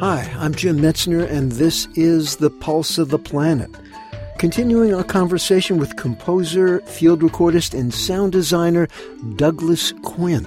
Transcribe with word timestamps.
Hi, 0.00 0.34
I'm 0.38 0.54
Jim 0.54 0.78
Metzner, 0.78 1.30
and 1.30 1.52
this 1.52 1.86
is 1.94 2.36
The 2.36 2.48
Pulse 2.48 2.96
of 2.96 3.10
the 3.10 3.18
Planet. 3.18 3.68
Continuing 4.38 4.94
our 4.94 5.04
conversation 5.04 5.76
with 5.76 5.96
composer, 5.96 6.80
field 6.86 7.20
recordist, 7.20 7.78
and 7.78 7.92
sound 7.92 8.32
designer 8.32 8.88
Douglas 9.36 9.92
Quin. 10.02 10.46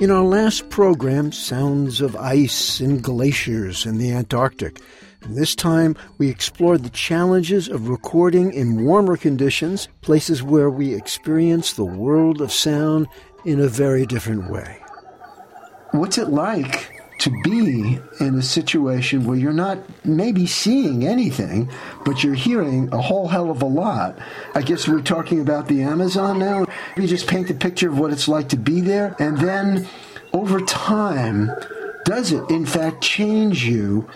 In 0.00 0.12
our 0.12 0.22
last 0.22 0.70
program, 0.70 1.32
sounds 1.32 2.00
of 2.00 2.14
ice 2.14 2.78
and 2.78 3.02
glaciers 3.02 3.84
in 3.84 3.98
the 3.98 4.12
Antarctic. 4.12 4.80
And 5.22 5.36
this 5.36 5.56
time, 5.56 5.96
we 6.18 6.28
explored 6.28 6.84
the 6.84 6.90
challenges 6.90 7.66
of 7.66 7.88
recording 7.88 8.52
in 8.52 8.84
warmer 8.84 9.16
conditions, 9.16 9.88
places 10.00 10.44
where 10.44 10.70
we 10.70 10.94
experience 10.94 11.72
the 11.72 11.84
world 11.84 12.40
of 12.40 12.52
sound 12.52 13.08
in 13.44 13.58
a 13.58 13.66
very 13.66 14.06
different 14.06 14.48
way. 14.48 14.80
What's 15.90 16.18
it 16.18 16.28
like 16.28 16.99
to 17.20 17.30
be 17.42 17.98
in 18.18 18.34
a 18.34 18.42
situation 18.42 19.24
where 19.24 19.36
you're 19.36 19.52
not 19.52 19.78
maybe 20.04 20.46
seeing 20.46 21.06
anything, 21.06 21.70
but 22.04 22.24
you're 22.24 22.34
hearing 22.34 22.92
a 22.92 23.00
whole 23.00 23.28
hell 23.28 23.50
of 23.50 23.60
a 23.62 23.66
lot. 23.66 24.18
I 24.54 24.62
guess 24.62 24.88
we're 24.88 25.02
talking 25.02 25.40
about 25.40 25.68
the 25.68 25.82
Amazon 25.82 26.38
now. 26.38 26.66
You 26.96 27.06
just 27.06 27.28
paint 27.28 27.50
a 27.50 27.54
picture 27.54 27.90
of 27.90 27.98
what 27.98 28.10
it's 28.10 28.26
like 28.26 28.48
to 28.50 28.56
be 28.56 28.80
there, 28.80 29.14
and 29.18 29.36
then 29.36 29.86
over 30.32 30.60
time, 30.60 31.50
does 32.04 32.32
it 32.32 32.48
in 32.50 32.64
fact 32.64 33.02
change 33.02 33.64
you? 33.64 34.08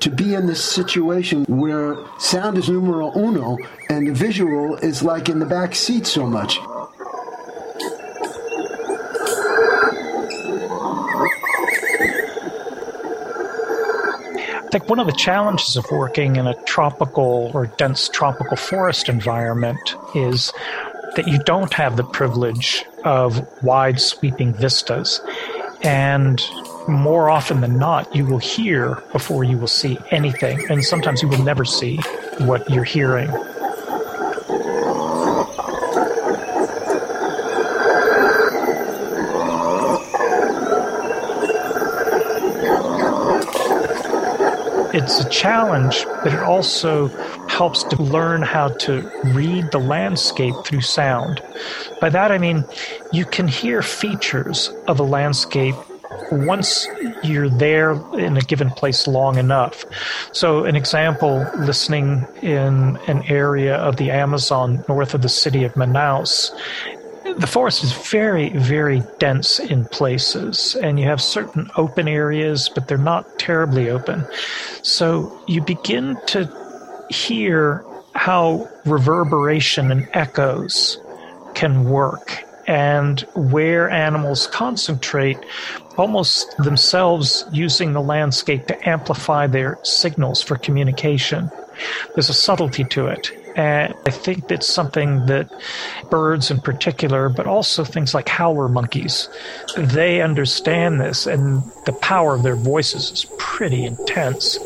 To 0.00 0.10
be 0.10 0.32
in 0.32 0.46
this 0.46 0.64
situation 0.64 1.44
where 1.44 1.94
sound 2.18 2.56
is 2.56 2.70
numero 2.70 3.12
uno 3.14 3.58
and 3.90 4.08
the 4.08 4.14
visual 4.14 4.76
is 4.76 5.02
like 5.02 5.28
in 5.28 5.38
the 5.38 5.44
back 5.44 5.74
seat 5.74 6.06
so 6.06 6.26
much. 6.26 6.58
I 14.70 14.78
think 14.78 14.88
one 14.88 15.00
of 15.00 15.08
the 15.08 15.12
challenges 15.12 15.76
of 15.76 15.84
working 15.90 16.36
in 16.36 16.46
a 16.46 16.54
tropical 16.62 17.50
or 17.52 17.66
dense 17.66 18.08
tropical 18.08 18.56
forest 18.56 19.08
environment 19.08 19.96
is 20.14 20.52
that 21.16 21.26
you 21.26 21.40
don't 21.42 21.72
have 21.72 21.96
the 21.96 22.04
privilege 22.04 22.84
of 23.04 23.64
wide 23.64 24.00
sweeping 24.00 24.54
vistas. 24.54 25.20
And 25.82 26.40
more 26.86 27.28
often 27.28 27.62
than 27.62 27.80
not, 27.80 28.14
you 28.14 28.24
will 28.24 28.38
hear 28.38 29.02
before 29.10 29.42
you 29.42 29.58
will 29.58 29.66
see 29.66 29.98
anything. 30.12 30.64
And 30.70 30.84
sometimes 30.84 31.20
you 31.20 31.26
will 31.26 31.42
never 31.42 31.64
see 31.64 31.96
what 32.38 32.70
you're 32.70 32.84
hearing. 32.84 33.28
It's 44.94 45.20
a 45.20 45.28
challenge, 45.28 46.06
but 46.22 46.32
it 46.32 46.40
also 46.40 47.08
helps 47.48 47.84
to 47.84 48.02
learn 48.02 48.42
how 48.42 48.68
to 48.68 49.10
read 49.26 49.70
the 49.70 49.78
landscape 49.78 50.54
through 50.64 50.80
sound. 50.80 51.42
By 52.00 52.10
that 52.10 52.32
I 52.32 52.38
mean 52.38 52.64
you 53.12 53.24
can 53.24 53.48
hear 53.48 53.82
features 53.82 54.70
of 54.86 55.00
a 55.00 55.04
landscape 55.04 55.74
once 56.32 56.86
you're 57.22 57.48
there 57.48 57.92
in 58.18 58.36
a 58.36 58.40
given 58.40 58.70
place 58.70 59.06
long 59.06 59.38
enough. 59.38 59.84
So, 60.32 60.64
an 60.64 60.76
example 60.76 61.46
listening 61.56 62.26
in 62.42 62.98
an 63.06 63.22
area 63.28 63.76
of 63.76 63.96
the 63.96 64.10
Amazon 64.10 64.84
north 64.88 65.14
of 65.14 65.22
the 65.22 65.28
city 65.28 65.64
of 65.64 65.74
Manaus 65.74 66.52
the 67.38 67.46
forest 67.46 67.84
is 67.84 67.92
very, 67.92 68.50
very 68.50 69.02
dense 69.18 69.58
in 69.58 69.84
places, 69.86 70.76
and 70.76 70.98
you 70.98 71.06
have 71.06 71.20
certain 71.20 71.70
open 71.76 72.08
areas, 72.08 72.68
but 72.68 72.88
they're 72.88 72.98
not 72.98 73.38
terribly 73.38 73.90
open. 73.90 74.26
So 75.00 75.32
you 75.46 75.62
begin 75.62 76.18
to 76.26 77.06
hear 77.08 77.82
how 78.14 78.68
reverberation 78.84 79.90
and 79.90 80.06
echoes 80.12 81.00
can 81.54 81.84
work 81.84 82.44
and 82.66 83.18
where 83.34 83.88
animals 83.88 84.46
concentrate 84.46 85.38
almost 85.96 86.54
themselves 86.58 87.46
using 87.50 87.94
the 87.94 88.02
landscape 88.02 88.66
to 88.66 88.86
amplify 88.86 89.46
their 89.46 89.78
signals 89.84 90.42
for 90.42 90.58
communication. 90.58 91.50
There's 92.14 92.28
a 92.28 92.34
subtlety 92.34 92.84
to 92.84 93.06
it. 93.06 93.30
And 93.56 93.94
I 94.06 94.10
think 94.10 94.48
that's 94.48 94.68
something 94.68 95.24
that 95.26 95.50
birds 96.10 96.50
in 96.50 96.60
particular, 96.60 97.30
but 97.30 97.46
also 97.46 97.84
things 97.84 98.12
like 98.12 98.28
howler 98.28 98.68
monkeys, 98.68 99.30
they 99.78 100.20
understand 100.20 101.00
this, 101.00 101.26
and 101.26 101.62
the 101.86 101.94
power 101.94 102.34
of 102.34 102.42
their 102.42 102.54
voices 102.54 103.10
is 103.10 103.26
pretty 103.38 103.86
intense. 103.86 104.58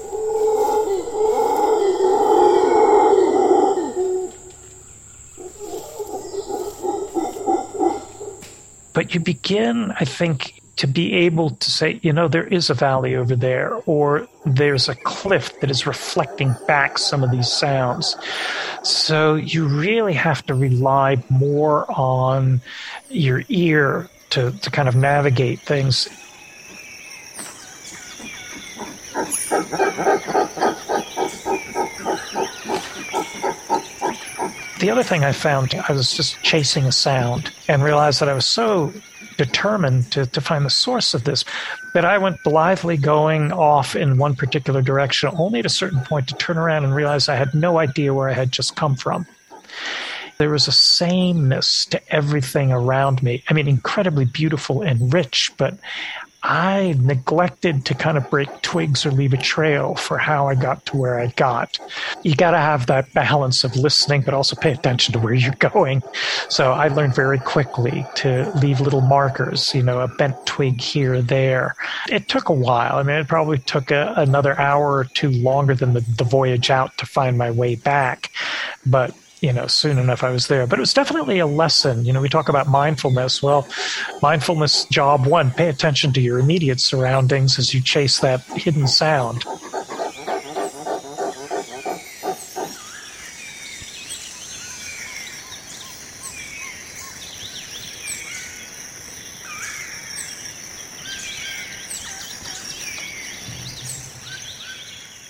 But 8.94 9.12
you 9.12 9.20
begin, 9.20 9.92
I 10.00 10.04
think, 10.06 10.62
to 10.76 10.86
be 10.86 11.14
able 11.14 11.50
to 11.50 11.70
say, 11.70 12.00
you 12.02 12.12
know, 12.12 12.26
there 12.26 12.46
is 12.46 12.70
a 12.70 12.74
valley 12.74 13.14
over 13.14 13.36
there, 13.36 13.74
or 13.86 14.26
there's 14.46 14.88
a 14.88 14.94
cliff 14.94 15.60
that 15.60 15.70
is 15.70 15.86
reflecting 15.86 16.54
back 16.66 16.98
some 16.98 17.22
of 17.22 17.30
these 17.30 17.50
sounds. 17.50 18.16
So 18.82 19.34
you 19.34 19.66
really 19.66 20.14
have 20.14 20.44
to 20.46 20.54
rely 20.54 21.22
more 21.28 21.90
on 21.90 22.60
your 23.10 23.42
ear 23.48 24.08
to, 24.30 24.50
to 24.50 24.70
kind 24.70 24.88
of 24.88 24.96
navigate 24.96 25.60
things. 25.60 26.08
The 34.80 34.90
other 34.90 35.02
thing 35.02 35.24
I 35.24 35.32
found, 35.32 35.74
I 35.88 35.92
was 35.92 36.12
just 36.12 36.42
chasing 36.42 36.84
a 36.84 36.92
sound 36.92 37.52
and 37.68 37.82
realized 37.82 38.20
that 38.20 38.28
I 38.28 38.34
was 38.34 38.46
so 38.46 38.92
determined 39.36 40.10
to, 40.12 40.26
to 40.26 40.40
find 40.40 40.64
the 40.64 40.70
source 40.70 41.14
of 41.14 41.24
this 41.24 41.44
that 41.92 42.04
I 42.04 42.18
went 42.18 42.42
blithely 42.42 42.96
going 42.96 43.52
off 43.52 43.96
in 43.96 44.18
one 44.18 44.34
particular 44.34 44.82
direction, 44.82 45.30
only 45.38 45.60
at 45.60 45.66
a 45.66 45.70
certain 45.70 46.00
point 46.00 46.28
to 46.28 46.34
turn 46.34 46.58
around 46.58 46.84
and 46.84 46.94
realize 46.94 47.28
I 47.28 47.36
had 47.36 47.54
no 47.54 47.78
idea 47.78 48.14
where 48.14 48.28
I 48.28 48.32
had 48.32 48.52
just 48.52 48.76
come 48.76 48.96
from. 48.96 49.26
There 50.38 50.50
was 50.50 50.66
a 50.66 50.72
sameness 50.72 51.86
to 51.86 52.00
everything 52.12 52.72
around 52.72 53.22
me. 53.22 53.44
I 53.48 53.54
mean, 53.54 53.68
incredibly 53.68 54.24
beautiful 54.24 54.82
and 54.82 55.12
rich, 55.12 55.52
but 55.56 55.78
I 56.46 56.94
neglected 56.98 57.86
to 57.86 57.94
kind 57.94 58.18
of 58.18 58.28
break 58.28 58.50
twigs 58.60 59.06
or 59.06 59.10
leave 59.10 59.32
a 59.32 59.38
trail 59.38 59.94
for 59.94 60.18
how 60.18 60.46
I 60.46 60.54
got 60.54 60.84
to 60.86 60.96
where 60.98 61.18
I 61.18 61.28
got. 61.28 61.78
You 62.22 62.34
got 62.34 62.50
to 62.50 62.58
have 62.58 62.86
that 62.86 63.10
balance 63.14 63.64
of 63.64 63.74
listening, 63.76 64.20
but 64.20 64.34
also 64.34 64.54
pay 64.54 64.72
attention 64.72 65.14
to 65.14 65.18
where 65.18 65.32
you're 65.32 65.54
going. 65.58 66.02
So 66.50 66.72
I 66.72 66.88
learned 66.88 67.14
very 67.14 67.38
quickly 67.38 68.06
to 68.16 68.52
leave 68.60 68.82
little 68.82 69.00
markers, 69.00 69.74
you 69.74 69.82
know, 69.82 70.00
a 70.00 70.08
bent 70.08 70.36
twig 70.44 70.82
here 70.82 71.22
there. 71.22 71.76
It 72.10 72.28
took 72.28 72.50
a 72.50 72.54
while. 72.54 72.98
I 72.98 73.02
mean, 73.04 73.16
it 73.16 73.26
probably 73.26 73.58
took 73.58 73.90
a, 73.90 74.12
another 74.18 74.60
hour 74.60 74.98
or 74.98 75.04
two 75.04 75.30
longer 75.30 75.74
than 75.74 75.94
the, 75.94 76.00
the 76.00 76.24
voyage 76.24 76.68
out 76.68 76.96
to 76.98 77.06
find 77.06 77.38
my 77.38 77.50
way 77.50 77.74
back. 77.74 78.30
But 78.84 79.14
you 79.40 79.52
know, 79.52 79.66
soon 79.66 79.98
enough 79.98 80.22
I 80.22 80.30
was 80.30 80.48
there. 80.48 80.66
But 80.66 80.78
it 80.78 80.80
was 80.80 80.94
definitely 80.94 81.38
a 81.38 81.46
lesson. 81.46 82.04
You 82.04 82.12
know, 82.12 82.20
we 82.20 82.28
talk 82.28 82.48
about 82.48 82.66
mindfulness. 82.66 83.42
Well, 83.42 83.66
mindfulness 84.22 84.86
job 84.86 85.26
one, 85.26 85.50
pay 85.50 85.68
attention 85.68 86.12
to 86.14 86.20
your 86.20 86.38
immediate 86.38 86.80
surroundings 86.80 87.58
as 87.58 87.74
you 87.74 87.82
chase 87.82 88.20
that 88.20 88.42
hidden 88.44 88.86
sound. 88.86 89.44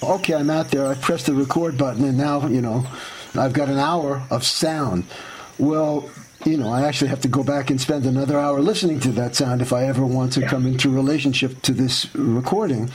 Okay, 0.02 0.34
I'm 0.34 0.50
out 0.50 0.70
there. 0.70 0.86
I 0.86 0.94
pressed 0.94 1.26
the 1.26 1.34
record 1.34 1.78
button, 1.78 2.04
and 2.04 2.16
now, 2.16 2.46
you 2.46 2.60
know, 2.60 2.86
I've 3.36 3.52
got 3.52 3.68
an 3.68 3.78
hour 3.78 4.22
of 4.30 4.44
sound. 4.44 5.04
well, 5.58 6.08
you 6.44 6.58
know, 6.58 6.68
I 6.68 6.82
actually 6.82 7.08
have 7.08 7.22
to 7.22 7.28
go 7.28 7.42
back 7.42 7.70
and 7.70 7.80
spend 7.80 8.04
another 8.04 8.38
hour 8.38 8.60
listening 8.60 9.00
to 9.00 9.12
that 9.12 9.34
sound 9.34 9.62
if 9.62 9.72
I 9.72 9.86
ever 9.86 10.04
want 10.04 10.34
to 10.34 10.40
yeah. 10.40 10.48
come 10.48 10.66
into 10.66 10.90
relationship 10.90 11.62
to 11.62 11.72
this 11.72 12.14
recording. 12.14 12.90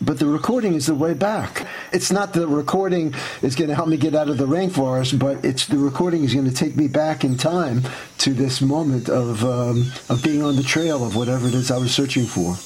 But 0.00 0.18
the 0.18 0.26
recording 0.26 0.74
is 0.74 0.86
the 0.86 0.94
way 0.94 1.14
back. 1.14 1.66
It's 1.92 2.10
not 2.10 2.32
the 2.32 2.48
recording 2.48 3.14
is 3.40 3.54
going 3.54 3.68
to 3.68 3.76
help 3.76 3.88
me 3.88 3.96
get 3.96 4.14
out 4.14 4.28
of 4.28 4.36
the 4.36 4.46
rainforest, 4.46 5.18
but 5.18 5.44
it's 5.44 5.66
the 5.66 5.78
recording 5.78 6.24
is 6.24 6.34
going 6.34 6.48
to 6.48 6.54
take 6.54 6.76
me 6.76 6.88
back 6.88 7.24
in 7.24 7.36
time 7.36 7.82
to 8.18 8.34
this 8.34 8.60
moment 8.60 9.08
of 9.08 9.44
um, 9.44 9.92
of 10.08 10.20
being 10.22 10.42
on 10.42 10.56
the 10.56 10.62
trail 10.64 11.04
of 11.06 11.14
whatever 11.14 11.46
it 11.46 11.54
is 11.54 11.70
I 11.70 11.78
was 11.78 11.94
searching 11.94 12.24
for. 12.24 12.56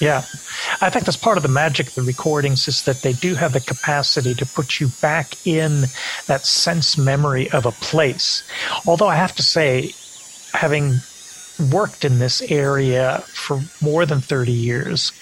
Yeah. 0.00 0.24
I 0.80 0.90
think 0.90 1.04
that's 1.04 1.16
part 1.16 1.38
of 1.38 1.42
the 1.42 1.48
magic 1.48 1.88
of 1.88 1.94
the 1.94 2.02
recordings 2.02 2.68
is 2.68 2.84
that 2.84 3.02
they 3.02 3.12
do 3.12 3.34
have 3.34 3.52
the 3.52 3.60
capacity 3.60 4.34
to 4.34 4.46
put 4.46 4.78
you 4.80 4.88
back 5.02 5.46
in 5.46 5.84
that 6.26 6.46
sense 6.46 6.96
memory 6.96 7.50
of 7.50 7.66
a 7.66 7.72
place. 7.72 8.48
Although 8.86 9.08
I 9.08 9.16
have 9.16 9.34
to 9.36 9.42
say, 9.42 9.92
having 10.52 10.98
worked 11.72 12.04
in 12.04 12.20
this 12.20 12.40
area 12.42 13.22
for 13.26 13.60
more 13.80 14.06
than 14.06 14.20
30 14.20 14.52
years, 14.52 15.12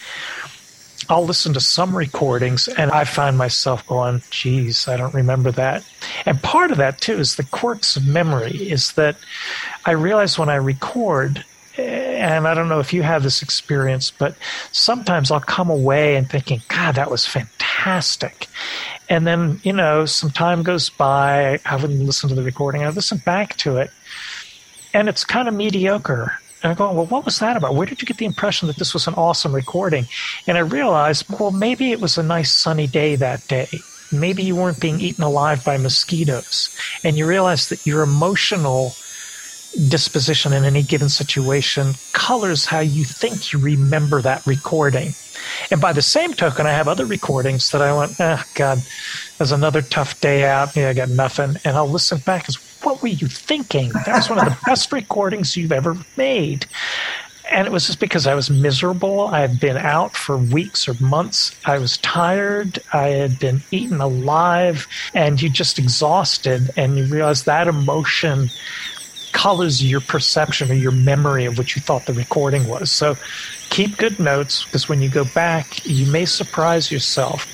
I'll 1.09 1.25
listen 1.25 1.55
to 1.55 1.61
some 1.61 1.97
recordings 1.97 2.69
and 2.69 2.91
I 2.91 3.05
find 3.05 3.39
myself 3.39 3.87
going, 3.87 4.23
geez, 4.31 4.89
I 4.89 4.97
don't 4.97 5.15
remember 5.15 5.53
that. 5.53 5.85
And 6.25 6.43
part 6.43 6.71
of 6.71 6.79
that 6.79 7.01
too 7.01 7.19
is 7.19 7.37
the 7.37 7.45
quirks 7.45 7.97
of 7.97 8.07
memory 8.07 8.57
is 8.57 8.93
that 8.93 9.17
I 9.85 9.93
realize 9.93 10.39
when 10.39 10.49
I 10.49 10.57
record, 10.57 11.45
and 12.17 12.49
I 12.49 12.55
don't 12.55 12.69
know 12.69 12.81
if 12.81 12.93
you 12.93 13.03
have 13.03 13.23
this 13.23 13.43
experience, 13.43 14.11
but 14.11 14.37
sometimes 14.73 15.31
I'll 15.31 15.41
come 15.41 15.71
away 15.71 16.17
and 16.17 16.29
thinking, 16.29 16.63
God, 16.69 16.95
that 16.97 17.11
was 17.11 17.27
fantastic. 17.27 18.49
And 19.09 19.27
then, 19.27 19.61
you 19.63 19.73
know, 19.73 20.07
some 20.07 20.31
time 20.31 20.63
goes 20.63 20.91
by, 20.91 21.61
I 21.65 21.69
haven't 21.69 22.05
listened 22.05 22.31
to 22.31 22.35
the 22.35 22.43
recording, 22.43 22.83
I 22.83 22.89
listen 22.91 23.19
back 23.19 23.57
to 23.59 23.77
it, 23.77 23.91
and 24.93 25.09
it's 25.09 25.25
kind 25.25 25.49
of 25.49 25.55
mediocre. 25.55 26.39
And 26.63 26.73
I 26.73 26.75
go, 26.75 26.91
well, 26.93 27.07
what 27.07 27.25
was 27.25 27.39
that 27.39 27.57
about? 27.57 27.75
Where 27.75 27.87
did 27.87 28.01
you 28.01 28.07
get 28.07 28.17
the 28.17 28.25
impression 28.25 28.67
that 28.67 28.77
this 28.77 28.95
was 28.95 29.07
an 29.07 29.15
awesome 29.15 29.55
recording? 29.55 30.07
And 30.47 30.57
I 30.57 30.63
realized, 30.63 31.27
well, 31.29 31.51
maybe 31.51 31.93
it 31.93 32.01
was 32.01 32.19
a 32.19 32.23
nice 32.23 32.53
sunny 32.53 32.87
day 32.87 33.15
that 33.17 33.47
day. 33.47 33.69
Maybe 34.11 34.43
you 34.43 34.57
weren't 34.57 34.81
being 34.81 35.01
eaten 35.01 35.23
alive 35.23 35.65
by 35.65 35.77
mosquitoes. 35.77 36.77
And 37.05 37.17
you 37.17 37.27
realize 37.27 37.69
that 37.69 37.87
your 37.87 38.03
emotional 38.03 38.95
disposition 39.89 40.53
in 40.53 40.65
any 40.65 40.83
given 40.83 41.09
situation 41.09 41.95
colors 42.13 42.65
how 42.67 42.81
you 42.81 43.05
think 43.05 43.53
you 43.53 43.59
remember 43.59 44.23
that 44.23 44.47
recording. 44.47 45.13
And 45.71 45.81
by 45.81 45.93
the 45.93 46.03
same 46.03 46.33
token, 46.33 46.67
I 46.67 46.73
have 46.73 46.89
other 46.89 47.07
recordings 47.07 47.71
that 47.71 47.83
I 47.83 47.97
went, 47.97 48.17
oh, 48.19 48.43
God, 48.55 48.83
there's 49.39 49.53
another 49.53 49.83
tough 49.83 50.21
day 50.21 50.45
out. 50.45 50.75
Yeah, 50.75 50.89
I 50.89 50.95
got 50.95 51.09
nothing. 51.09 51.57
And 51.65 51.77
I'll 51.77 51.89
listen 51.89 52.19
back 52.19 52.49
as, 52.49 52.57
what 52.83 53.03
were 53.03 53.09
you 53.09 53.27
thinking? 53.27 53.91
That 53.91 54.17
was 54.17 54.31
one 54.31 54.39
of 54.39 54.45
the 54.45 54.59
best 54.67 54.93
recordings 54.93 55.57
you've 55.57 55.73
ever 55.73 55.97
made. 56.17 56.67
And 57.51 57.67
it 57.67 57.71
was 57.71 57.87
just 57.87 58.01
because 58.01 58.27
I 58.27 58.35
was 58.35 58.51
miserable. 58.51 59.29
I 59.29 59.41
had 59.41 59.61
been 59.61 59.77
out 59.77 60.17
for 60.17 60.37
weeks 60.37 60.89
or 60.89 60.95
months. 60.95 61.55
I 61.65 61.79
was 61.79 61.99
tired. 61.99 62.81
I 62.93 63.09
had 63.09 63.39
been 63.39 63.63
eaten 63.71 64.01
alive, 64.01 64.89
and 65.15 65.41
you 65.41 65.49
just 65.49 65.79
exhausted. 65.79 66.71
And 66.77 66.99
you 66.99 67.05
realize 67.07 67.45
that 67.45 67.69
emotion 67.69 68.51
colors 69.37 69.85
your 69.85 70.01
perception 70.01 70.71
or 70.71 70.75
your 70.75 70.93
memory 70.93 71.45
of 71.45 71.59
what 71.59 71.77
you 71.77 71.83
thought 71.83 72.07
the 72.07 72.15
recording 72.15 72.67
was. 72.67 72.91
So 72.91 73.19
keep 73.69 73.99
good 73.99 74.19
notes 74.19 74.65
because 74.65 74.89
when 74.89 75.03
you 75.03 75.11
go 75.11 75.25
back, 75.25 75.85
you 75.85 76.11
may 76.11 76.25
surprise 76.25 76.91
yourself 76.91 77.47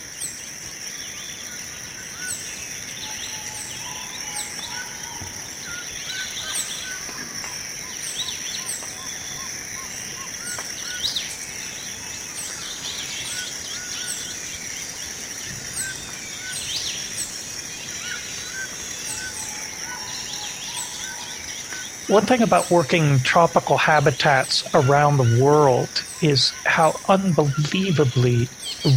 One 22.13 22.27
thing 22.27 22.43
about 22.43 22.71
working 22.71 23.21
tropical 23.21 23.79
habitats 23.79 24.69
around 24.75 25.17
the 25.17 25.43
world 25.43 26.05
is 26.21 26.51
how 26.67 26.95
unbelievably 27.09 28.51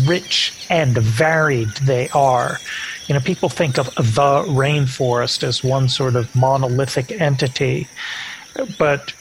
rich 0.05 0.67
and 0.69 0.97
varied 0.97 1.69
they 1.77 2.09
are. 2.09 2.57
You 3.07 3.15
know, 3.15 3.21
people 3.21 3.47
think 3.47 3.77
of 3.77 3.85
the 3.95 4.43
rainforest 4.49 5.43
as 5.43 5.63
one 5.63 5.87
sort 5.87 6.17
of 6.17 6.35
monolithic 6.35 7.09
entity, 7.21 7.87
but 8.77 9.13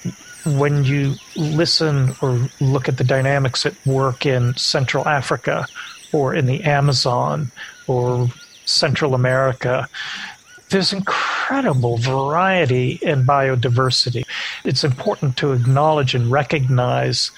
when 0.44 0.82
you 0.82 1.14
listen 1.36 2.16
or 2.20 2.48
look 2.60 2.88
at 2.88 2.96
the 2.96 3.04
dynamics 3.04 3.64
at 3.64 3.74
work 3.86 4.26
in 4.26 4.56
Central 4.56 5.06
Africa 5.06 5.68
or 6.12 6.34
in 6.34 6.46
the 6.46 6.64
Amazon 6.64 7.52
or 7.86 8.28
Central 8.64 9.14
America, 9.14 9.88
there's 10.70 10.92
incredible 10.92 11.98
variety 11.98 12.98
in 13.02 13.24
biodiversity. 13.24 14.24
It's 14.64 14.84
important 14.84 15.36
to 15.38 15.52
acknowledge 15.52 16.14
and 16.14 16.30
recognize 16.30 17.30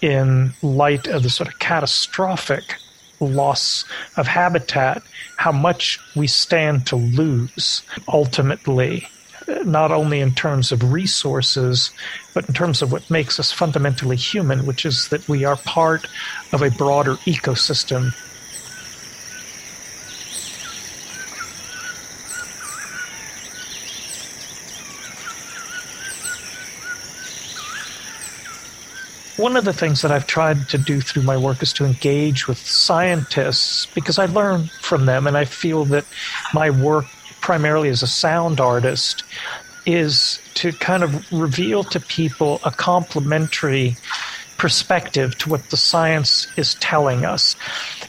in 0.00 0.52
light 0.62 1.06
of 1.06 1.22
the 1.22 1.30
sort 1.30 1.48
of 1.48 1.58
catastrophic 1.58 2.76
loss 3.20 3.84
of 4.16 4.26
habitat 4.26 5.02
how 5.36 5.52
much 5.52 6.00
we 6.16 6.26
stand 6.26 6.86
to 6.88 6.96
lose 6.96 7.82
ultimately 8.08 9.06
not 9.64 9.92
only 9.92 10.20
in 10.20 10.32
terms 10.32 10.72
of 10.72 10.92
resources, 10.92 11.90
but 12.34 12.46
in 12.48 12.54
terms 12.54 12.82
of 12.82 12.92
what 12.92 13.08
makes 13.10 13.38
us 13.40 13.52
fundamentally 13.52 14.16
human, 14.16 14.66
which 14.66 14.86
is 14.86 15.08
that 15.08 15.28
we 15.28 15.44
are 15.44 15.56
part 15.56 16.06
of 16.52 16.62
a 16.62 16.70
broader 16.70 17.16
ecosystem 17.26 18.14
one 29.42 29.56
of 29.56 29.64
the 29.64 29.72
things 29.72 30.02
that 30.02 30.12
I've 30.12 30.28
tried 30.28 30.68
to 30.68 30.78
do 30.78 31.00
through 31.00 31.24
my 31.24 31.36
work 31.36 31.64
is 31.64 31.72
to 31.72 31.84
engage 31.84 32.46
with 32.46 32.58
scientists 32.58 33.86
because 33.86 34.16
I 34.16 34.26
learn 34.26 34.68
from 34.80 35.06
them, 35.06 35.26
and 35.26 35.36
I 35.36 35.46
feel 35.46 35.84
that 35.86 36.04
my 36.54 36.70
work, 36.70 37.06
primarily 37.40 37.88
as 37.88 38.04
a 38.04 38.06
sound 38.06 38.60
artist, 38.60 39.24
is 39.84 40.38
to 40.54 40.72
kind 40.74 41.02
of 41.02 41.32
reveal 41.32 41.82
to 41.82 41.98
people 41.98 42.60
a 42.62 42.70
complementary 42.70 43.96
perspective 44.62 45.36
to 45.38 45.50
what 45.50 45.70
the 45.70 45.76
science 45.76 46.46
is 46.56 46.76
telling 46.76 47.24
us, 47.24 47.56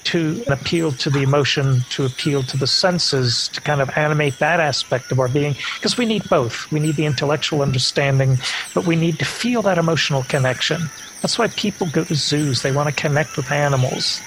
to 0.03 0.43
appeal 0.45 0.91
to 0.91 1.09
the 1.09 1.23
emotion, 1.23 1.81
to 1.89 2.05
appeal 2.05 2.43
to 2.43 2.55
the 2.55 2.67
senses, 2.67 3.47
to 3.47 3.59
kind 3.59 3.81
of 3.81 3.89
animate 3.97 4.37
that 4.37 4.59
aspect 4.59 5.11
of 5.11 5.19
our 5.19 5.27
being, 5.27 5.55
because 5.77 5.97
we 5.97 6.05
need 6.05 6.23
both. 6.29 6.71
We 6.71 6.79
need 6.79 6.95
the 6.95 7.07
intellectual 7.07 7.63
understanding, 7.63 8.37
but 8.75 8.85
we 8.85 8.95
need 8.95 9.17
to 9.17 9.25
feel 9.25 9.63
that 9.63 9.79
emotional 9.79 10.21
connection. 10.29 10.79
That's 11.23 11.39
why 11.39 11.47
people 11.47 11.87
go 11.87 12.03
to 12.03 12.13
zoos. 12.13 12.61
They 12.61 12.71
want 12.71 12.87
to 12.87 13.01
connect 13.01 13.35
with 13.35 13.51
animals. 13.51 14.21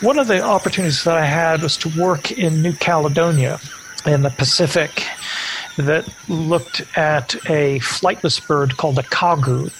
One 0.00 0.18
of 0.18 0.28
the 0.28 0.40
opportunities 0.40 1.04
that 1.04 1.18
I 1.18 1.26
had 1.26 1.62
was 1.62 1.76
to 1.78 2.00
work 2.00 2.32
in 2.32 2.62
New 2.62 2.72
Caledonia 2.72 3.60
in 4.06 4.22
the 4.22 4.30
Pacific 4.30 5.04
that 5.76 6.08
looked 6.26 6.80
at 6.96 7.34
a 7.50 7.80
flightless 7.80 8.44
bird 8.46 8.78
called 8.78 8.98
a 8.98 9.02
kagu. 9.02 9.70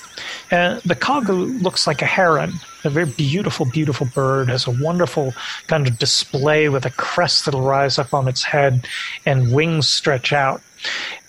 And 0.51 0.83
the 0.83 0.95
kagu 0.95 1.63
looks 1.63 1.87
like 1.87 2.03
a 2.03 2.07
heron, 2.07 2.53
a 2.85 2.91
very 2.91 3.07
beautiful, 3.07 3.65
beautiful 3.65 4.09
bird, 4.15 4.51
has 4.51 4.67
a 4.67 4.71
wonderful 4.71 5.33
kind 5.69 5.87
of 5.87 5.99
display 5.99 6.69
with 6.69 6.85
a 6.85 6.91
crest 6.91 7.47
that'll 7.47 7.63
rise 7.63 7.99
up 7.99 8.13
on 8.13 8.29
its 8.29 8.43
head 8.43 8.87
and 9.25 9.55
wings 9.55 9.89
stretch 9.89 10.35
out. 10.35 10.61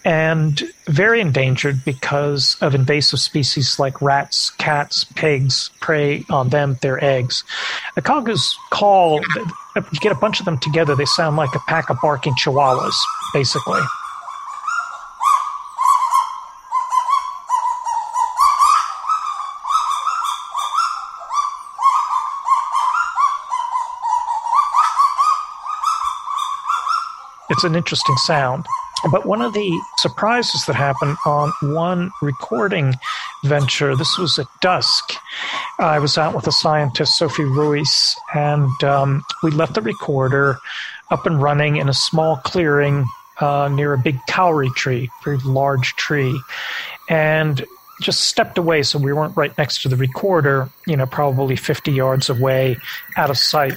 And 0.03 0.63
very 0.87 1.21
endangered 1.21 1.85
because 1.85 2.57
of 2.59 2.73
invasive 2.73 3.19
species 3.19 3.77
like 3.77 4.01
rats, 4.01 4.49
cats, 4.49 5.03
pigs 5.03 5.69
prey 5.79 6.25
on 6.29 6.49
them, 6.49 6.77
their 6.81 7.03
eggs. 7.03 7.43
The 7.93 8.01
kagus 8.01 8.55
call, 8.71 9.21
you 9.75 9.99
get 9.99 10.11
a 10.11 10.15
bunch 10.15 10.39
of 10.39 10.45
them 10.45 10.57
together, 10.57 10.95
they 10.95 11.05
sound 11.05 11.37
like 11.37 11.53
a 11.53 11.59
pack 11.67 11.89
of 11.91 11.97
barking 12.01 12.33
chihuahuas, 12.33 12.95
basically. 13.31 13.81
It's 27.51 27.65
an 27.65 27.75
interesting 27.75 28.17
sound. 28.17 28.65
But 29.09 29.25
one 29.25 29.41
of 29.41 29.53
the 29.53 29.79
surprises 29.97 30.65
that 30.65 30.75
happened 30.75 31.17
on 31.25 31.51
one 31.61 32.11
recording 32.21 32.93
venture. 33.43 33.95
This 33.95 34.17
was 34.17 34.37
at 34.39 34.47
dusk. 34.61 35.13
I 35.79 35.99
was 35.99 36.17
out 36.17 36.35
with 36.35 36.47
a 36.47 36.51
scientist, 36.51 37.17
Sophie 37.17 37.43
Ruiz, 37.43 38.15
and 38.33 38.83
um, 38.83 39.23
we 39.43 39.51
left 39.51 39.75
the 39.75 39.81
recorder 39.81 40.57
up 41.09 41.25
and 41.25 41.41
running 41.41 41.77
in 41.77 41.89
a 41.89 41.93
small 41.93 42.37
clearing 42.37 43.05
uh, 43.39 43.69
near 43.69 43.93
a 43.93 43.97
big 43.97 44.19
kauri 44.29 44.69
tree, 44.75 45.09
very 45.23 45.37
large 45.39 45.95
tree. 45.95 46.39
And 47.09 47.65
just 48.01 48.21
stepped 48.21 48.57
away 48.57 48.83
so 48.83 48.99
we 48.99 49.13
weren't 49.13 49.37
right 49.37 49.55
next 49.57 49.83
to 49.83 49.89
the 49.89 49.95
recorder, 49.95 50.67
you 50.87 50.97
know, 50.97 51.05
probably 51.05 51.55
50 51.55 51.91
yards 51.91 52.29
away, 52.29 52.77
out 53.15 53.29
of 53.29 53.37
sight, 53.37 53.73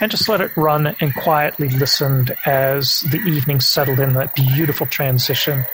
and 0.00 0.10
just 0.10 0.28
let 0.28 0.40
it 0.40 0.56
run 0.56 0.94
and 1.00 1.14
quietly 1.16 1.68
listened 1.68 2.34
as 2.46 3.02
the 3.02 3.18
evening 3.18 3.60
settled 3.60 4.00
in 4.00 4.14
that 4.14 4.34
beautiful 4.34 4.86
transition 4.86 5.64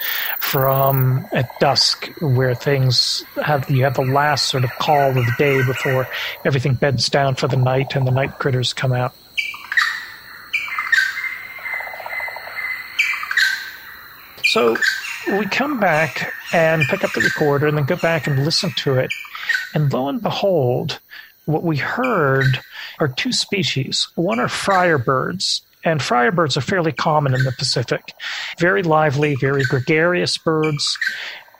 from 0.40 1.26
at 1.32 1.48
dusk 1.60 2.10
where 2.20 2.54
things 2.54 3.24
have 3.44 3.68
you 3.70 3.84
have 3.84 3.94
the 3.94 4.02
last 4.02 4.48
sort 4.48 4.64
of 4.64 4.70
call 4.78 5.10
of 5.10 5.14
the 5.14 5.34
day 5.38 5.62
before 5.64 6.08
everything 6.44 6.74
beds 6.74 7.08
down 7.08 7.34
for 7.34 7.48
the 7.48 7.56
night 7.56 7.94
and 7.94 8.06
the 8.06 8.10
night 8.10 8.38
critters 8.38 8.72
come 8.72 8.92
out. 8.92 9.14
So 14.44 14.76
we 15.28 15.46
come 15.46 15.78
back 15.78 16.32
and 16.52 16.82
pick 16.88 17.04
up 17.04 17.12
the 17.12 17.20
recorder 17.20 17.66
and 17.66 17.76
then 17.76 17.84
go 17.84 17.96
back 17.96 18.26
and 18.26 18.44
listen 18.44 18.70
to 18.76 18.94
it. 18.94 19.10
And 19.74 19.92
lo 19.92 20.08
and 20.08 20.22
behold, 20.22 21.00
what 21.46 21.62
we 21.62 21.76
heard 21.76 22.60
are 22.98 23.08
two 23.08 23.32
species. 23.32 24.08
One 24.14 24.38
are 24.38 24.48
friarbirds, 24.48 25.62
and 25.84 26.00
friarbirds 26.00 26.56
are 26.56 26.62
fairly 26.62 26.92
common 26.92 27.34
in 27.34 27.44
the 27.44 27.52
Pacific. 27.52 28.14
Very 28.58 28.82
lively, 28.82 29.34
very 29.36 29.64
gregarious 29.64 30.38
birds. 30.38 30.98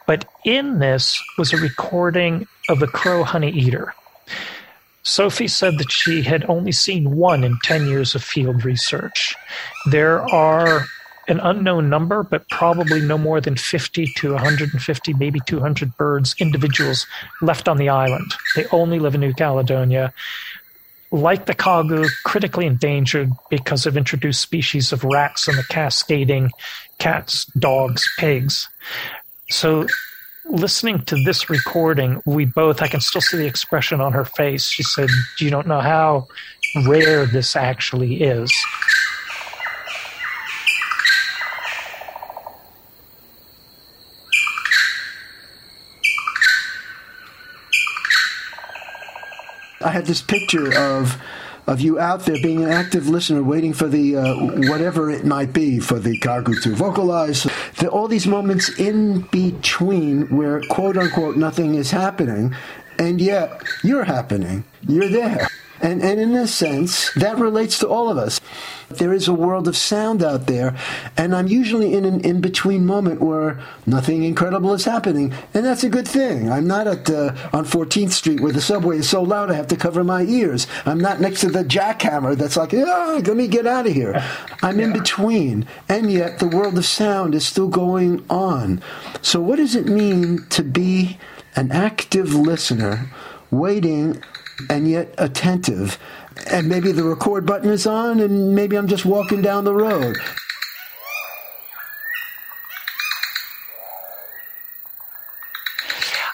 But 0.07 0.25
in 0.45 0.79
this 0.79 1.21
was 1.39 1.53
a 1.53 1.57
recording 1.57 2.47
of 2.69 2.81
the 2.81 2.87
crow 2.87 3.25
honey 3.25 3.51
eater. 3.51 3.95
Sophie 5.05 5.49
said 5.49 5.79
that 5.79 5.91
she 5.91 6.23
had 6.23 6.45
only 6.49 6.71
seen 6.71 7.17
one 7.17 7.43
in 7.43 7.59
10 7.65 7.89
years 7.89 8.15
of 8.15 8.23
field 8.23 8.65
research. 8.65 9.35
There 9.91 10.23
are 10.33 10.85
an 11.29 11.41
unknown 11.41 11.89
number, 11.89 12.23
but 12.23 12.49
probably 12.49 13.01
no 13.01 13.17
more 13.17 13.41
than 13.41 13.57
50 13.57 14.07
to 14.17 14.33
150, 14.33 15.15
maybe 15.15 15.41
200 15.47 15.97
birds, 15.97 16.35
individuals 16.39 17.07
left 17.41 17.69
on 17.69 17.77
the 17.77 17.89
island. 17.89 18.33
They 18.57 18.67
only 18.73 18.99
live 18.99 19.15
in 19.15 19.21
New 19.21 19.33
Caledonia. 19.33 20.13
Like 21.11 21.47
the 21.47 21.55
kagu, 21.55 22.09
critically 22.25 22.67
endangered 22.67 23.31
because 23.51 23.87
of 23.87 23.97
introduced 23.97 24.41
species 24.41 24.93
of 24.93 25.05
rats 25.05 25.47
and 25.47 25.59
the 25.59 25.65
cascading 25.65 26.51
cats, 26.99 27.45
dogs, 27.59 28.09
pigs. 28.19 28.69
So, 29.51 29.87
listening 30.47 31.05
to 31.05 31.17
this 31.25 31.51
recording, 31.51 32.23
we 32.25 32.47
both, 32.47 32.83
I 32.83 32.89
can 32.89 33.01
still 33.01 33.21
see 33.21 33.37
the 33.37 33.47
expression 33.47 34.01
on 34.01 34.13
her 34.13 34.25
face. 34.25 34.65
She 34.65 34.83
said, 34.83 35.11
You 35.39 35.51
don't 35.51 35.67
know 35.67 35.81
how 35.81 36.29
rare 36.87 37.27
this 37.27 37.57
actually 37.57 38.23
is. 38.23 38.51
I 49.85 49.91
had 49.91 50.07
this 50.07 50.23
picture 50.23 50.77
of 50.79 51.21
of 51.67 51.81
you 51.81 51.99
out 51.99 52.21
there 52.27 52.37
being 52.43 52.65
an 52.65 52.71
active 52.71 53.09
listener, 53.09 53.43
waiting 53.43 53.73
for 53.73 53.87
the 53.87 54.17
uh, 54.17 54.35
whatever 54.69 55.11
it 55.11 55.25
might 55.25 55.53
be 55.53 55.79
for 55.79 55.99
the 55.99 56.19
kagu 56.19 56.61
to 56.63 56.75
vocalize. 56.75 57.47
The, 57.79 57.89
all 57.89 58.09
these 58.09 58.27
moments 58.27 58.69
in 58.79 59.21
between 59.31 60.27
where 60.37 60.61
quote 60.63 60.97
unquote 60.97 61.37
nothing 61.37 61.75
is 61.77 61.91
happening, 61.91 62.55
and 62.99 63.21
yet 63.21 63.63
you're 63.85 64.05
happening. 64.05 64.65
You're 64.89 65.09
there. 65.09 65.49
And, 65.83 66.01
and 66.01 66.21
in 66.21 66.33
a 66.35 66.47
sense, 66.47 67.13
that 67.15 67.39
relates 67.39 67.81
to 67.81 67.89
all 67.89 68.09
of 68.09 68.17
us. 68.17 68.41
There 68.89 69.13
is 69.13 69.27
a 69.27 69.33
world 69.33 69.67
of 69.67 69.77
sound 69.77 70.23
out 70.23 70.47
there, 70.47 70.77
and 71.17 71.35
I'm 71.35 71.49
usually 71.49 71.95
in 71.95 72.05
an 72.05 72.21
in 72.21 72.41
between 72.41 72.87
moment 72.87 73.21
where 73.21 73.61
nothing 73.85 74.23
incredible 74.23 74.75
is 74.75 74.85
happening, 74.85 75.35
and 75.53 75.65
that's 75.65 75.83
a 75.83 75.89
good 75.89 76.07
thing. 76.07 76.51
I'm 76.51 76.67
not 76.67 76.87
at 76.87 77.11
uh, 77.11 77.35
on 77.53 77.65
14th 77.65 78.13
Street 78.13 78.41
where 78.41 78.53
the 78.53 78.61
subway 78.61 78.99
is 78.99 79.09
so 79.09 79.23
loud 79.23 79.51
I 79.51 79.55
have 79.55 79.67
to 79.69 79.77
cover 79.77 80.05
my 80.05 80.23
ears. 80.23 80.67
I'm 80.85 81.01
not 81.01 81.21
next 81.21 81.41
to 81.41 81.49
the 81.49 81.65
jackhammer 81.65 82.37
that's 82.37 82.57
like, 82.57 82.75
ah, 82.75 83.21
let 83.25 83.37
me 83.37 83.49
get 83.49 83.67
out 83.67 83.87
of 83.87 83.93
here. 83.93 84.23
I'm 84.63 84.79
in 84.79 84.93
between, 84.93 85.67
and 85.89 86.13
yet 86.13 86.39
the 86.39 86.49
world 86.49 86.79
of 86.79 86.85
sound 86.85 87.35
is 87.35 87.47
still 87.47 87.69
going 87.69 88.25
on. 88.31 88.83
So, 89.21 89.41
what 89.41 89.57
does 89.57 89.75
it 89.75 89.87
mean 89.87 90.47
to 90.51 90.63
be 90.63 91.19
an 91.57 91.71
active 91.73 92.35
listener, 92.35 93.11
waiting 93.51 94.23
and 94.71 94.89
yet 94.89 95.15
attentive. 95.19 95.99
And 96.51 96.69
maybe 96.69 96.93
the 96.93 97.05
record 97.05 97.47
button 97.47 97.71
is 97.71 97.87
on, 97.87 98.21
and 98.21 98.55
maybe 98.55 98.77
I'm 98.77 98.89
just 98.89 99.05
walking 99.05 99.43
down 99.43 99.65
the 99.65 99.75
road. 99.75 100.17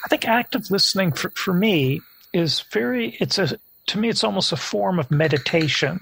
I 0.05 0.09
think 0.09 0.27
active 0.27 0.71
listening 0.71 1.13
for, 1.13 1.31
for 1.31 1.53
me 1.53 2.01
is 2.33 2.65
very, 2.73 3.17
it's 3.21 3.39
a, 3.39 3.59
to 3.89 3.99
me, 3.99 4.09
it's 4.09 4.25
almost 4.25 4.53
a 4.53 4.57
form 4.57 4.99
of 4.99 5.11
meditation. 5.11 6.01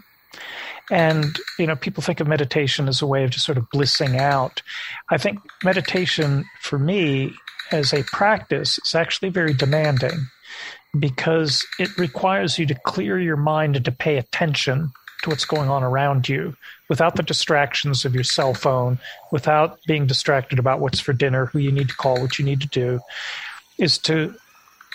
And, 0.90 1.36
you 1.58 1.66
know, 1.66 1.74
people 1.74 2.02
think 2.02 2.20
of 2.20 2.28
meditation 2.28 2.86
as 2.86 3.02
a 3.02 3.06
way 3.06 3.24
of 3.24 3.30
just 3.30 3.44
sort 3.44 3.58
of 3.58 3.68
blissing 3.70 4.18
out. 4.18 4.62
I 5.08 5.18
think 5.18 5.40
meditation 5.64 6.44
for 6.60 6.78
me 6.78 7.34
as 7.72 7.92
a 7.92 8.04
practice 8.04 8.78
is 8.78 8.94
actually 8.94 9.30
very 9.30 9.52
demanding 9.52 10.28
because 11.00 11.66
it 11.78 11.96
requires 11.98 12.58
you 12.58 12.66
to 12.66 12.74
clear 12.74 13.18
your 13.18 13.36
mind 13.36 13.76
and 13.76 13.84
to 13.84 13.92
pay 13.92 14.16
attention 14.16 14.90
to 15.22 15.30
what's 15.30 15.44
going 15.44 15.68
on 15.68 15.82
around 15.82 16.28
you 16.28 16.56
without 16.88 17.16
the 17.16 17.22
distractions 17.22 18.04
of 18.04 18.14
your 18.14 18.24
cell 18.24 18.54
phone, 18.54 18.98
without 19.32 19.78
being 19.86 20.06
distracted 20.06 20.58
about 20.58 20.80
what's 20.80 21.00
for 21.00 21.12
dinner, 21.12 21.46
who 21.46 21.58
you 21.58 21.72
need 21.72 21.88
to 21.88 21.96
call, 21.96 22.20
what 22.20 22.38
you 22.38 22.44
need 22.44 22.60
to 22.60 22.68
do, 22.68 23.00
is 23.78 23.98
to 23.98 24.34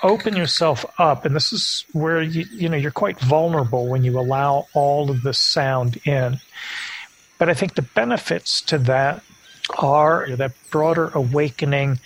open 0.04 0.36
yourself 0.36 0.86
up. 0.98 1.26
And 1.26 1.36
this 1.36 1.54
is 1.54 1.86
where 1.94 2.22
you 2.22 2.46
you 2.52 2.70
know 2.70 2.78
you're 2.78 2.92
quite 2.92 3.20
vulnerable 3.20 3.88
when 3.88 4.04
you 4.04 4.20
allow 4.20 4.68
all 4.74 5.12
of 5.12 5.22
this 5.22 5.38
sound 5.38 6.00
in. 6.06 6.40
But 7.38 7.50
i 7.50 7.54
think 7.54 7.76
the 7.76 7.82
benefits 7.82 8.62
to 8.64 8.78
that 8.78 9.24
are 9.78 10.28
that 10.36 10.54
broader 10.70 11.10
awakening 11.14 12.00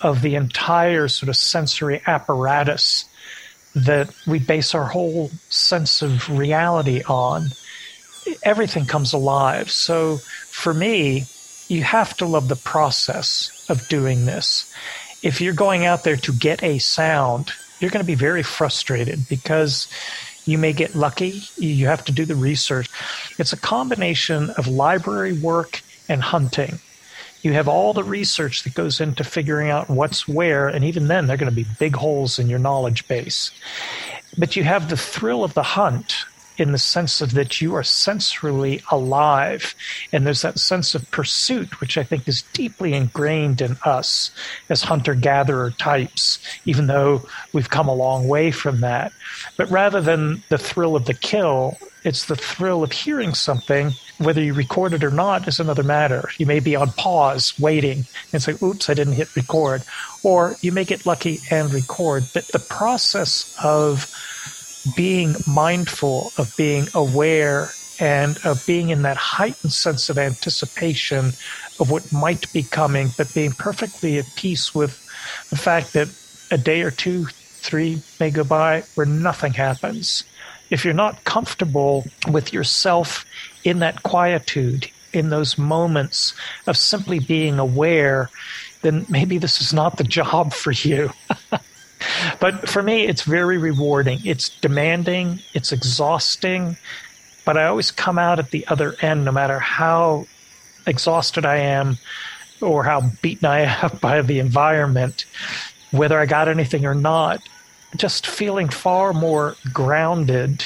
of 0.00 0.22
the 0.22 0.34
entire 0.34 1.08
sort 1.08 1.28
of 1.28 1.36
sensory 1.36 2.02
apparatus 2.06 3.04
that 3.74 4.14
we 4.26 4.38
base 4.38 4.74
our 4.74 4.86
whole 4.86 5.30
sense 5.48 6.02
of 6.02 6.28
reality 6.28 7.02
on, 7.08 7.48
everything 8.42 8.84
comes 8.84 9.12
alive. 9.12 9.70
So 9.70 10.18
for 10.50 10.74
me, 10.74 11.26
you 11.68 11.82
have 11.82 12.16
to 12.18 12.26
love 12.26 12.48
the 12.48 12.56
process 12.56 13.66
of 13.68 13.88
doing 13.88 14.26
this. 14.26 14.72
If 15.22 15.40
you're 15.40 15.54
going 15.54 15.86
out 15.86 16.04
there 16.04 16.16
to 16.16 16.32
get 16.32 16.62
a 16.62 16.78
sound, 16.78 17.52
you're 17.80 17.90
going 17.90 18.04
to 18.04 18.06
be 18.06 18.14
very 18.14 18.42
frustrated 18.42 19.28
because 19.28 19.88
you 20.44 20.58
may 20.58 20.72
get 20.72 20.94
lucky. 20.94 21.42
You 21.56 21.86
have 21.86 22.04
to 22.06 22.12
do 22.12 22.24
the 22.24 22.34
research. 22.34 22.90
It's 23.38 23.52
a 23.52 23.56
combination 23.56 24.50
of 24.50 24.66
library 24.68 25.32
work 25.32 25.80
and 26.08 26.22
hunting 26.22 26.78
you 27.42 27.52
have 27.52 27.68
all 27.68 27.92
the 27.92 28.04
research 28.04 28.62
that 28.62 28.74
goes 28.74 29.00
into 29.00 29.24
figuring 29.24 29.70
out 29.70 29.90
what's 29.90 30.26
where, 30.26 30.68
and 30.68 30.84
even 30.84 31.08
then, 31.08 31.26
they're 31.26 31.36
going 31.36 31.50
to 31.50 31.54
be 31.54 31.66
big 31.78 31.96
holes 31.96 32.38
in 32.38 32.48
your 32.48 32.58
knowledge 32.58 33.06
base. 33.08 33.50
But 34.38 34.56
you 34.56 34.64
have 34.64 34.88
the 34.88 34.96
thrill 34.96 35.44
of 35.44 35.54
the 35.54 35.62
hunt 35.62 36.24
in 36.58 36.72
the 36.72 36.78
sense 36.78 37.20
of 37.20 37.32
that 37.32 37.60
you 37.60 37.74
are 37.74 37.82
sensorily 37.82 38.82
alive. 38.90 39.74
And 40.12 40.26
there's 40.26 40.42
that 40.42 40.58
sense 40.58 40.94
of 40.94 41.10
pursuit, 41.10 41.80
which 41.80 41.96
I 41.96 42.04
think 42.04 42.28
is 42.28 42.42
deeply 42.52 42.94
ingrained 42.94 43.60
in 43.60 43.76
us 43.84 44.30
as 44.68 44.82
hunter 44.82 45.14
gatherer 45.14 45.70
types, 45.70 46.38
even 46.64 46.86
though 46.86 47.22
we've 47.52 47.70
come 47.70 47.88
a 47.88 47.94
long 47.94 48.28
way 48.28 48.50
from 48.50 48.80
that. 48.80 49.12
But 49.56 49.70
rather 49.70 50.00
than 50.00 50.42
the 50.48 50.58
thrill 50.58 50.94
of 50.94 51.06
the 51.06 51.14
kill, 51.14 51.78
it's 52.04 52.26
the 52.26 52.36
thrill 52.36 52.82
of 52.82 52.92
hearing 52.92 53.34
something 53.34 53.92
whether 54.18 54.42
you 54.42 54.54
record 54.54 54.92
it 54.92 55.04
or 55.04 55.10
not 55.10 55.48
is 55.48 55.60
another 55.60 55.82
matter. 55.82 56.28
You 56.38 56.46
may 56.46 56.60
be 56.60 56.76
on 56.76 56.92
pause, 56.92 57.58
waiting, 57.58 58.06
and 58.32 58.42
say, 58.42 58.54
oops, 58.62 58.88
I 58.88 58.94
didn't 58.94 59.14
hit 59.14 59.34
record. 59.36 59.82
Or 60.22 60.56
you 60.60 60.72
may 60.72 60.84
get 60.84 61.06
lucky 61.06 61.40
and 61.50 61.72
record. 61.72 62.24
But 62.32 62.48
the 62.48 62.58
process 62.58 63.56
of 63.62 64.12
being 64.96 65.34
mindful, 65.46 66.32
of 66.38 66.54
being 66.56 66.86
aware, 66.94 67.70
and 68.00 68.38
of 68.44 68.64
being 68.66 68.88
in 68.90 69.02
that 69.02 69.16
heightened 69.16 69.72
sense 69.72 70.08
of 70.08 70.18
anticipation 70.18 71.26
of 71.78 71.90
what 71.90 72.12
might 72.12 72.52
be 72.52 72.62
coming, 72.62 73.10
but 73.16 73.32
being 73.34 73.52
perfectly 73.52 74.18
at 74.18 74.26
peace 74.34 74.74
with 74.74 74.98
the 75.50 75.56
fact 75.56 75.92
that 75.92 76.08
a 76.50 76.58
day 76.58 76.82
or 76.82 76.90
two, 76.90 77.26
three 77.26 78.02
may 78.18 78.30
go 78.30 78.42
by 78.42 78.82
where 78.94 79.06
nothing 79.06 79.52
happens. 79.52 80.24
If 80.72 80.86
you're 80.86 80.94
not 80.94 81.22
comfortable 81.24 82.06
with 82.28 82.52
yourself 82.52 83.26
in 83.62 83.80
that 83.80 84.02
quietude, 84.02 84.90
in 85.12 85.28
those 85.28 85.58
moments 85.58 86.34
of 86.66 86.78
simply 86.78 87.18
being 87.18 87.58
aware, 87.58 88.30
then 88.80 89.04
maybe 89.10 89.36
this 89.36 89.60
is 89.60 89.74
not 89.74 89.98
the 89.98 90.04
job 90.18 90.52
for 90.52 90.72
you. 90.72 91.12
But 92.40 92.68
for 92.68 92.82
me, 92.82 93.06
it's 93.06 93.22
very 93.22 93.58
rewarding. 93.58 94.18
It's 94.24 94.48
demanding, 94.48 95.38
it's 95.54 95.70
exhausting, 95.70 96.76
but 97.44 97.56
I 97.56 97.66
always 97.66 97.92
come 97.92 98.18
out 98.18 98.40
at 98.40 98.50
the 98.50 98.66
other 98.66 98.96
end, 99.00 99.24
no 99.24 99.30
matter 99.30 99.60
how 99.60 100.26
exhausted 100.84 101.46
I 101.46 101.58
am 101.58 101.98
or 102.60 102.82
how 102.82 103.10
beaten 103.22 103.46
I 103.46 103.60
am 103.60 103.98
by 104.00 104.22
the 104.22 104.40
environment, 104.40 105.26
whether 105.92 106.18
I 106.18 106.26
got 106.26 106.48
anything 106.48 106.86
or 106.86 106.94
not, 106.94 107.40
just 107.96 108.26
feeling 108.26 108.68
far 108.68 109.12
more 109.12 109.56
grounded 109.72 110.64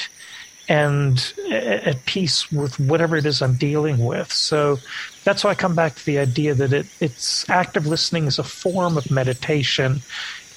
and 0.69 1.33
at 1.49 2.05
peace 2.05 2.51
with 2.51 2.79
whatever 2.79 3.15
it 3.15 3.25
is 3.25 3.41
I'm 3.41 3.55
dealing 3.55 4.03
with. 4.03 4.31
So 4.31 4.79
that's 5.23 5.43
why 5.43 5.51
I 5.51 5.55
come 5.55 5.75
back 5.75 5.95
to 5.95 6.05
the 6.05 6.19
idea 6.19 6.53
that 6.55 6.73
it, 6.73 6.87
it's 6.99 7.49
active 7.49 7.87
listening 7.87 8.25
is 8.25 8.37
a 8.37 8.43
form 8.43 8.97
of 8.97 9.09
meditation 9.09 10.01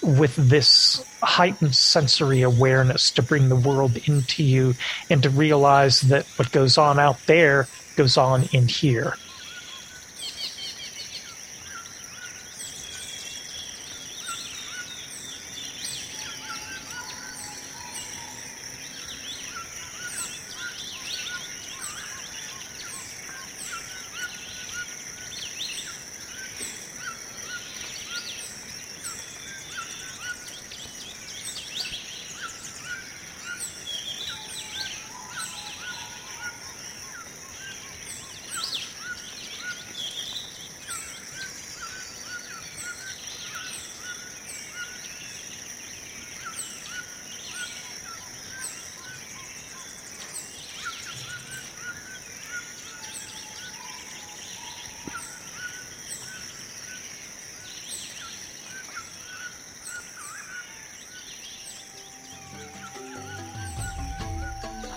with 0.03 0.35
this 0.37 1.05
heightened 1.23 1.75
sensory 1.75 2.43
awareness 2.43 3.11
to 3.13 3.23
bring 3.23 3.49
the 3.49 3.57
world 3.57 3.97
into 4.09 4.43
you 4.43 4.75
and 5.11 5.23
to 5.23 5.31
realize 5.31 6.01
that 6.03 6.27
what 6.37 6.51
goes 6.53 6.79
on 6.79 6.99
out 6.99 7.19
there 7.27 7.69
goes 7.97 8.17
on 8.17 8.45
in 8.53 8.67
here. 8.67 9.15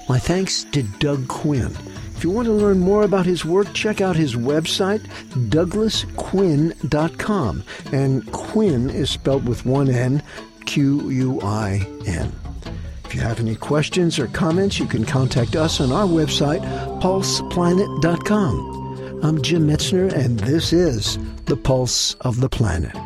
My 0.10 0.20
thanks 0.20 0.66
to 0.66 0.84
Doug 0.84 1.28
Quin. 1.28 1.76
If 2.16 2.24
you 2.24 2.30
want 2.30 2.46
to 2.46 2.54
learn 2.54 2.80
more 2.80 3.04
about 3.04 3.26
his 3.26 3.44
work, 3.44 3.74
check 3.74 4.00
out 4.02 4.16
his 4.16 4.36
website, 4.36 5.02
douglasquin.com. 5.50 7.64
And 7.92 8.32
Quin 8.32 8.90
is 8.90 9.10
spelled 9.10 9.46
with 9.48 9.66
one 9.66 9.90
N, 9.90 10.24
Q 10.66 11.10
U 11.10 11.42
I 11.42 11.86
N. 12.06 12.32
If 13.06 13.16
you 13.16 13.22
have 13.22 13.40
any 13.40 13.56
questions 13.56 14.20
or 14.20 14.28
comments, 14.28 14.78
you 14.80 14.88
can 14.88 15.06
contact 15.06 15.56
us 15.56 15.80
on 15.80 15.92
our 15.92 16.08
website, 16.08 16.62
pulseplanet.com. 17.02 19.20
I'm 19.24 19.42
Jim 19.42 19.68
Metzner, 19.68 20.12
and 20.12 20.40
this 20.40 20.74
is 20.74 21.18
The 21.46 21.56
Pulse 21.56 22.16
of 22.16 22.42
the 22.42 22.50
Planet. 22.50 22.98